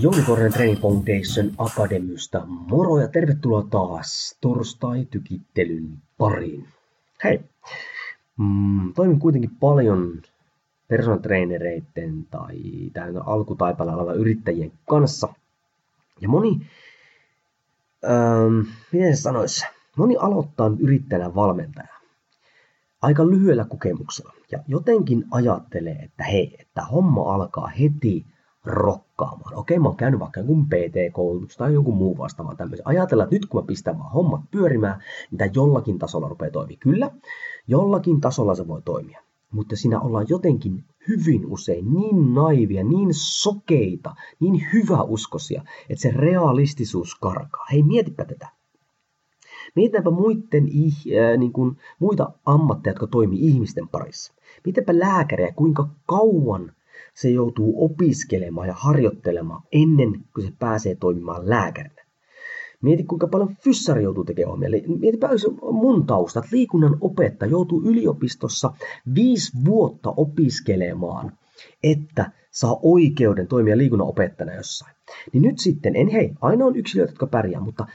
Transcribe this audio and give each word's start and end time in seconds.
Jouni 0.00 0.22
Korren 0.22 0.52
Training 0.52 0.80
Foundation 0.80 1.50
Akademysta. 1.58 2.46
Moro 2.46 2.98
ja 2.98 3.08
tervetuloa 3.08 3.66
taas 3.70 4.36
torstai-tykittelyn 4.40 5.98
pariin. 6.18 6.68
Hei! 7.24 7.40
Mm, 8.36 8.92
toimin 8.94 9.18
kuitenkin 9.18 9.50
paljon 9.60 10.22
personatrainereiden 10.88 12.26
tai 12.30 12.56
täynnä 12.92 13.20
alkutaipalla 13.20 13.94
olevan 13.94 14.16
yrittäjien 14.16 14.72
kanssa. 14.88 15.28
Ja 16.20 16.28
moni, 16.28 16.60
ähm, 18.04 18.68
miten 18.92 19.16
se 19.16 19.22
sanoisi, 19.22 19.66
moni 19.96 20.16
aloittaa 20.16 20.70
yrittäjänä 20.78 21.34
valmentaja 21.34 22.00
aika 23.02 23.26
lyhyellä 23.26 23.64
kokemuksella. 23.64 24.32
Ja 24.52 24.58
jotenkin 24.68 25.24
ajattelee, 25.30 25.96
että 26.02 26.24
hei, 26.24 26.56
että 26.58 26.82
homma 26.82 27.34
alkaa 27.34 27.66
heti 27.66 28.26
rokkaamaan. 28.64 29.54
Okei, 29.54 29.78
mä 29.78 29.88
oon 29.88 29.96
käynyt 29.96 30.20
vaikka 30.20 30.40
jonkun 30.40 30.66
PT-koulutus 30.66 31.56
tai 31.56 31.72
jonkun 31.72 31.96
muu 31.96 32.18
vastaavan 32.18 32.56
tämmöisen. 32.56 32.88
Ajatella, 32.88 33.24
että 33.24 33.36
nyt 33.36 33.46
kun 33.46 33.62
mä 33.62 33.66
pistän 33.66 33.98
vaan 33.98 34.12
hommat 34.12 34.40
pyörimään, 34.50 35.02
niin 35.30 35.38
tämä 35.38 35.50
jollakin 35.54 35.98
tasolla 35.98 36.28
rupeaa 36.28 36.50
toimia. 36.50 36.76
Kyllä, 36.80 37.10
jollakin 37.68 38.20
tasolla 38.20 38.54
se 38.54 38.68
voi 38.68 38.82
toimia. 38.82 39.20
Mutta 39.50 39.76
siinä 39.76 40.00
ollaan 40.00 40.26
jotenkin 40.28 40.84
hyvin 41.08 41.46
usein 41.46 41.94
niin 41.94 42.34
naivia, 42.34 42.84
niin 42.84 43.08
sokeita, 43.12 44.14
niin 44.40 44.66
hyväuskoisia, 44.72 45.64
että 45.88 46.02
se 46.02 46.10
realistisuus 46.10 47.14
karkaa. 47.14 47.66
Hei, 47.72 47.82
mietipä 47.82 48.24
tätä. 48.24 48.48
Mietitäänpä 49.76 50.10
muiden, 50.10 50.64
äh, 50.64 51.38
niin 51.38 51.52
kuin, 51.52 51.76
muita 51.98 52.32
ammatteja, 52.46 52.90
jotka 52.90 53.06
toimii 53.06 53.46
ihmisten 53.46 53.88
parissa. 53.88 54.34
Mietipä 54.64 54.98
lääkäriä, 54.98 55.52
kuinka 55.52 55.88
kauan 56.06 56.72
se 57.20 57.30
joutuu 57.30 57.84
opiskelemaan 57.84 58.68
ja 58.68 58.74
harjoittelemaan 58.74 59.62
ennen 59.72 60.12
kuin 60.34 60.46
se 60.46 60.52
pääsee 60.58 60.94
toimimaan 60.94 61.50
lääkärinä. 61.50 62.04
Mieti, 62.82 63.04
kuinka 63.04 63.26
paljon 63.26 63.56
fyssari 63.64 64.02
joutuu 64.02 64.24
tekemään 64.24 64.54
omia. 64.54 64.68
Mietipä 65.00 65.28
mun 65.72 66.06
taustat. 66.06 66.44
Liikunnan 66.52 66.96
opettaja 67.00 67.50
joutuu 67.50 67.82
yliopistossa 67.82 68.72
viisi 69.14 69.52
vuotta 69.64 70.14
opiskelemaan, 70.16 71.32
että 71.82 72.30
saa 72.50 72.78
oikeuden 72.82 73.46
toimia 73.46 73.78
liikunnan 73.78 74.08
opettajana 74.08 74.54
jossain. 74.54 74.94
Niin 75.32 75.42
nyt 75.42 75.58
sitten, 75.58 75.96
en 75.96 76.08
hei, 76.08 76.32
aina 76.40 76.64
on 76.64 76.76
yksilöitä, 76.76 77.12
jotka 77.12 77.26
pärjää, 77.26 77.60
mutta 77.60 77.86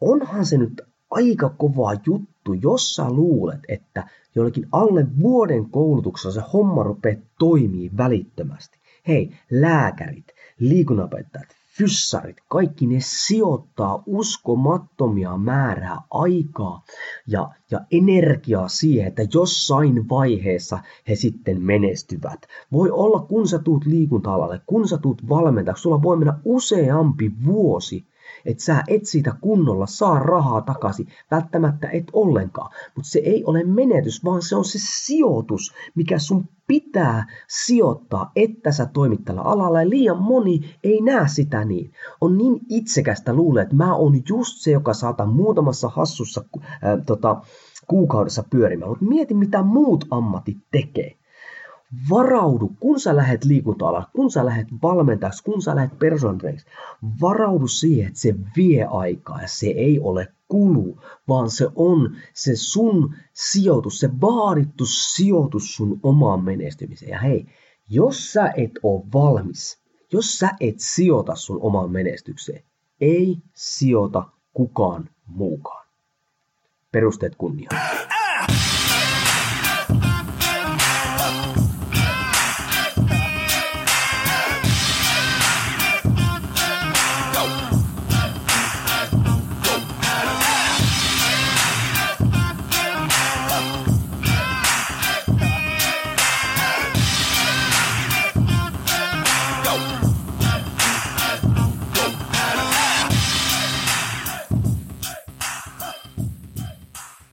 onhan 0.00 0.46
se 0.46 0.58
nyt 0.58 0.80
aika 1.10 1.48
kova 1.48 1.92
juttu, 2.06 2.52
jos 2.62 2.94
sä 2.94 3.10
luulet, 3.10 3.60
että 3.68 4.08
jollakin 4.34 4.68
alle 4.72 5.06
vuoden 5.22 5.70
koulutuksessa 5.70 6.32
se 6.32 6.46
homma 6.52 6.82
rupeaa 6.82 7.20
toimii 7.38 7.90
välittömästi. 7.96 8.78
Hei, 9.08 9.30
lääkärit, 9.50 10.26
liikunnanopettajat, 10.58 11.48
fyssarit, 11.78 12.36
kaikki 12.48 12.86
ne 12.86 12.96
sijoittaa 13.00 14.02
uskomattomia 14.06 15.36
määrää 15.36 15.98
aikaa 16.10 16.84
ja, 17.26 17.50
ja 17.70 17.80
energiaa 17.90 18.68
siihen, 18.68 19.08
että 19.08 19.22
jossain 19.34 20.08
vaiheessa 20.08 20.78
he 21.08 21.14
sitten 21.14 21.62
menestyvät. 21.62 22.46
Voi 22.72 22.90
olla, 22.90 23.20
kun 23.20 23.48
sä 23.48 23.58
tuut 23.58 23.86
liikunta-alalle, 23.86 24.60
kun 24.66 24.88
sä 24.88 24.98
tuut 24.98 25.28
valmentajaksi, 25.28 25.82
sulla 25.82 26.02
voi 26.02 26.16
mennä 26.16 26.38
useampi 26.44 27.32
vuosi 27.44 28.06
että 28.44 28.64
sä 28.64 28.82
et 28.88 29.06
siitä 29.06 29.34
kunnolla 29.40 29.86
saa 29.86 30.18
rahaa 30.18 30.60
takaisin, 30.60 31.08
välttämättä 31.30 31.88
et 31.88 32.04
ollenkaan. 32.12 32.70
Mutta 32.96 33.10
se 33.10 33.18
ei 33.18 33.44
ole 33.44 33.64
menetys, 33.64 34.24
vaan 34.24 34.42
se 34.42 34.56
on 34.56 34.64
se 34.64 34.78
sijoitus, 34.82 35.74
mikä 35.94 36.18
sun 36.18 36.48
pitää 36.66 37.26
sijoittaa, 37.48 38.32
että 38.36 38.72
sä 38.72 38.86
toimit 38.86 39.24
tällä 39.24 39.42
alalla. 39.42 39.82
Ja 39.82 39.90
liian 39.90 40.22
moni 40.22 40.60
ei 40.84 41.00
näe 41.00 41.28
sitä 41.28 41.64
niin. 41.64 41.92
On 42.20 42.38
niin 42.38 42.60
itsekästä 42.68 43.34
luulee, 43.34 43.62
että 43.62 43.76
mä 43.76 43.94
oon 43.94 44.22
just 44.28 44.56
se, 44.56 44.70
joka 44.70 44.94
saata 44.94 45.26
muutamassa 45.26 45.88
hassussa 45.88 46.44
äh, 46.64 46.70
tota, 47.06 47.42
kuukaudessa 47.88 48.44
pyörimään. 48.50 48.90
Mutta 48.90 49.04
mieti, 49.04 49.34
mitä 49.34 49.62
muut 49.62 50.04
ammatit 50.10 50.58
tekee. 50.70 51.19
Varaudu, 52.10 52.72
kun 52.80 53.00
sä 53.00 53.16
lähdet 53.16 53.44
liikunta 53.44 54.04
kun 54.12 54.30
sä 54.30 54.44
lähdet 54.44 54.66
valmentajaksi, 54.82 55.44
kun 55.44 55.62
sä 55.62 55.76
lähdet 55.76 55.98
personal 55.98 56.56
varaudu 57.20 57.68
siihen, 57.68 58.06
että 58.06 58.20
se 58.20 58.34
vie 58.56 58.84
aikaa 58.84 59.42
ja 59.42 59.48
se 59.48 59.66
ei 59.66 60.00
ole 60.00 60.28
kulu, 60.48 60.98
vaan 61.28 61.50
se 61.50 61.68
on 61.74 62.16
se 62.34 62.56
sun 62.56 63.14
sijoitus, 63.32 63.98
se 63.98 64.10
vaadittu 64.20 64.86
sijoitus 64.86 65.74
sun 65.74 66.00
omaan 66.02 66.44
menestymiseen. 66.44 67.10
Ja 67.10 67.18
hei, 67.18 67.46
jos 67.88 68.32
sä 68.32 68.52
et 68.56 68.72
ole 68.82 69.02
valmis, 69.14 69.78
jos 70.12 70.38
sä 70.38 70.50
et 70.60 70.74
sijoita 70.78 71.34
sun 71.34 71.58
omaan 71.62 71.90
menestykseen, 71.90 72.62
ei 73.00 73.38
sijoita 73.54 74.28
kukaan 74.52 75.08
muukaan. 75.26 75.86
Perusteet 76.92 77.36
kunniaan. 77.36 78.19